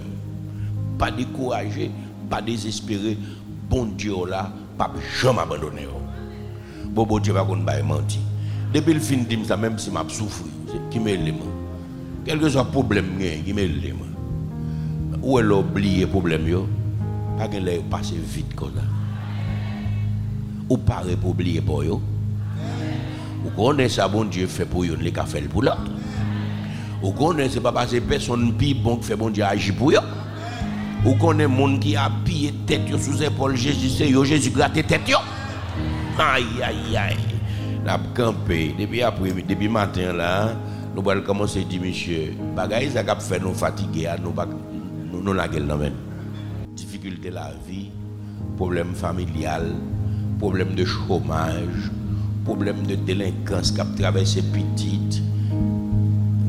[0.97, 1.91] Pas décourager,
[2.29, 3.17] pas désespérer.
[3.69, 5.87] Bon Dieu là, pas jamais abandonner.
[6.85, 8.19] Bon, bon Dieu va qu'on pas menti.
[8.73, 10.45] Depuis le fin de ça, même si m'a souffert,
[10.89, 11.35] qui me l'aime.
[12.25, 13.97] Quel que soit le problème, qui me l'aime.
[15.21, 16.67] Où est l'oublié problème yo?
[17.37, 18.81] Pas que là passer vite comme ça.
[20.69, 22.01] Ou pas oublier pour yo?
[23.45, 25.91] Ou connaissez ça bon Dieu fait pour yo, les fait pour l'autre.
[27.01, 28.51] Ou connaissez c'est pas parce que personne
[28.83, 29.99] bon qui fait bon Dieu agir pour yo.
[31.05, 35.11] Ou connaissez monde qui a pillé tête sous épaule Jésus c'est Jésus gratte tête.
[36.17, 37.15] Aïe aïe aïe.
[37.85, 39.31] N'a campé depuis après
[39.69, 40.53] matin là,
[40.93, 44.33] nous allons commencer à dire monsieur, bagaille ça cap fait nous fatiguer nous
[45.11, 45.93] nous nous la gueule.
[46.75, 47.89] Difficulté la vie,
[48.57, 49.73] problème familial,
[50.37, 51.89] problème de chômage,
[52.43, 55.28] problème de délinquance qui a traversé petite.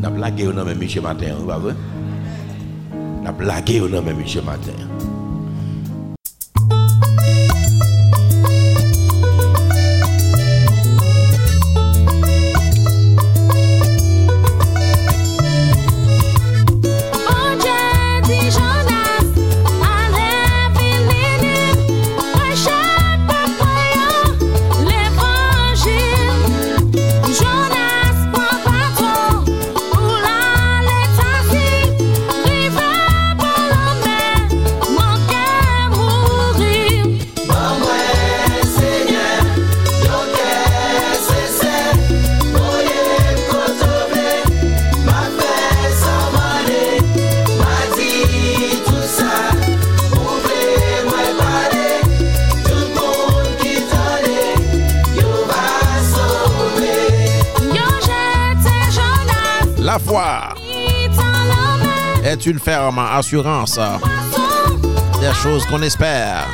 [0.00, 1.74] N'a blagué au nom de monsieur matin, pas vrai?
[3.22, 4.89] N'a blagué au nom de monsieur matin.
[62.50, 63.78] Une ferme assurance
[65.20, 66.48] des choses qu'on espère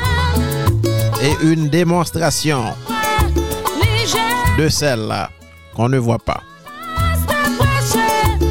[1.23, 2.65] et une démonstration
[4.59, 5.27] de celles
[5.75, 6.41] qu'on ne voit pas.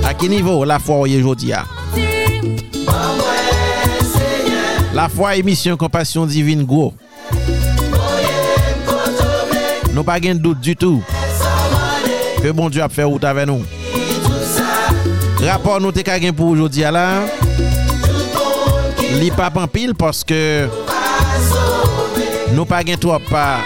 [0.05, 1.65] À quel niveau la foi aujourd'hui à?
[4.93, 6.95] La foi émission Compassion Divine Gros.
[9.93, 11.01] Nous pas de doute du tout
[12.43, 13.63] que bon Dieu a fait route avec nous.
[15.47, 17.23] Rapport nou te kagen pou oujodi ala.
[19.21, 20.67] Li pa pan pil paske
[22.57, 23.61] nou pa gen twop pa.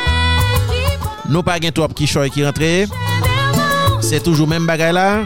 [1.33, 2.85] Nou pa gen twop ki choy ki rentre.
[4.05, 5.25] Se toujou men bagay la.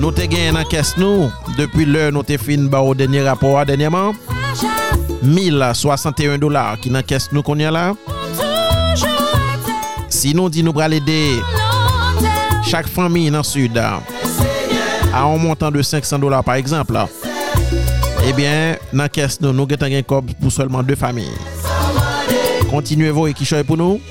[0.00, 1.28] Nou te gen nan kes nou.
[1.58, 4.16] Depi lè nou te fin ba ou denye rapport a denyeman.
[5.20, 7.90] 1061 dolar ki nan kes nou konye la.
[10.08, 11.20] Sinon di nou bral ede.
[12.64, 13.76] Chak fami nan sud.
[15.12, 16.98] À un montant de 500 dollars par exemple,
[18.26, 21.28] Ebyen, nan kes nou, nou getan gen kob pou seulement 2 fami.
[22.68, 24.02] Kontinuez vo e kishoy pou nou.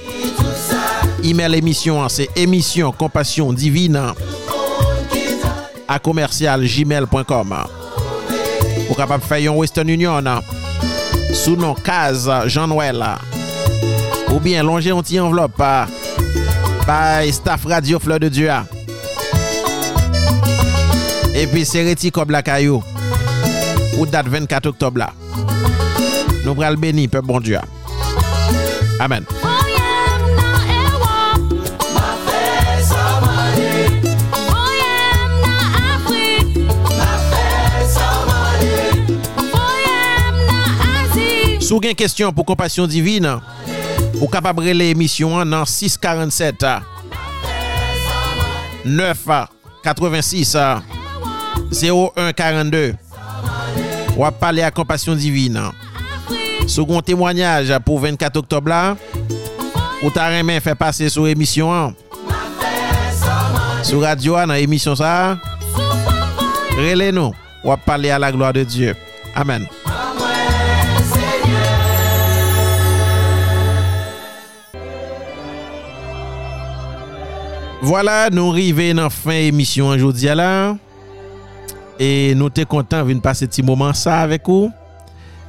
[1.28, 4.02] Email emisyon an, se emisyon kompasyon divine
[5.88, 7.54] a komersyal gmail.com
[8.88, 10.32] Ou kapap fè yon Western Union
[11.36, 13.04] sou non kaz Jean-Noël
[14.32, 15.68] ou bien longe yon ti enveloppe
[16.88, 18.77] by staff radio Fleur de Dieu
[21.38, 22.82] et puis sereti kob la kayo
[23.98, 25.12] ou date 24 octobre la
[26.42, 27.62] nou pral beni pe bon Dieu
[28.98, 31.60] Amen Voyem nan Europe,
[31.94, 33.84] ma fè Somalie.
[34.48, 36.58] Voyem nan Afrik,
[36.98, 37.46] ma fè
[37.94, 38.90] Somalie.
[39.38, 43.38] Voyem nan Asie, Sou gen kestyon pou kompasyon divine,
[44.90, 46.66] emisyon an nan 647
[48.88, 49.42] 9
[49.86, 50.97] 86
[51.72, 52.96] 01 42
[54.18, 55.62] Wap pale a kompasyon divine.
[56.90, 58.98] Gon témoignage pou 24 oktob la,
[60.02, 61.94] ou ta remen fè pase sou emisyon an.
[63.86, 65.38] Sou radio an nan emisyon sa,
[66.74, 67.30] rele nou,
[67.62, 68.98] wap pale a la gloa de Dieu.
[69.38, 69.70] Amen.
[77.86, 80.50] Voilà, nou rive nan fin emisyon anjou la.
[81.98, 84.70] E nou te kontan vin pase ti mouman sa avek ou.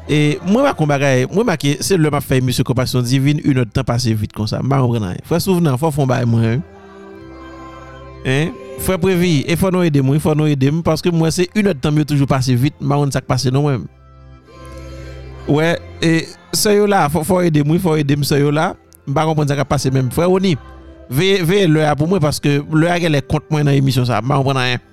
[0.08, 3.84] E mwen bakon bagay, mwen baki, se lè ma fèy misyo kompasyon divin, yon tan
[3.84, 4.62] pase vit kon sa.
[4.64, 6.62] Mba mwen nan, fwa souvenan, fwa fon bay mwen.
[8.24, 8.54] Hein?
[8.80, 11.92] Fwa previ, e fwa nou edem mwen, fwa nou edem paske mwen se yon tan
[11.92, 13.84] mwen toujou pase vit, mba mwen sak pase nou mwen.
[15.48, 16.14] Ouè, e
[16.56, 18.70] se yo la, fwa edem mwen, fwa edem se yo la,
[19.04, 20.08] mba mwen sak pase mwen.
[20.16, 20.54] Fwa ou ni,
[21.12, 24.08] veye ve lè a pou mwen, paske lè a gen lè kont mwen nan emisyon
[24.08, 24.86] sa, mba mwen nan yon.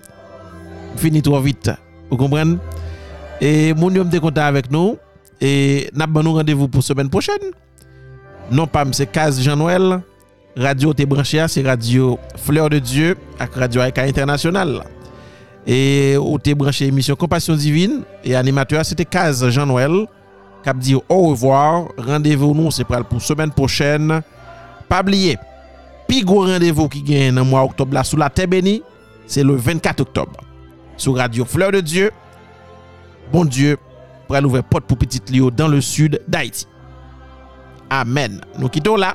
[0.99, 1.75] Fini tro vite,
[2.09, 2.55] ou kompren?
[3.43, 4.95] E moun yo mte konta avek nou,
[5.43, 7.51] e nap ban nou randevou pou semen pochen.
[8.51, 9.99] Non pam, se Kaz Jean-Noël,
[10.55, 12.15] radio te branche a, se radio
[12.45, 14.79] Fleur de Dieu, ak radio Aika Internasyonal.
[15.65, 20.05] E ou te branche emisyon Kompasyon Divine, e animateur te Kaz Jean-Noël,
[20.65, 24.21] kap di au revoir, randevou nou se pral pou semen pochen.
[24.89, 25.35] Pa bliye,
[26.09, 28.81] pi gwo randevou ki gen nan mwa oktob la la Tebeni,
[29.27, 30.54] se le 24 oktob.
[30.97, 32.11] Sou radio Fleur de Dieu,
[33.31, 33.77] bon Dieu
[34.29, 36.65] pral ouve pot pou petit Lio dans le sud d'Haïti.
[37.93, 38.39] Amen.
[38.57, 39.13] Nou kiton la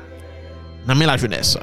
[0.86, 1.58] nan men la jeunesse.